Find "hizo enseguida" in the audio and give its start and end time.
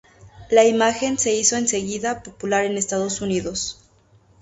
1.35-2.23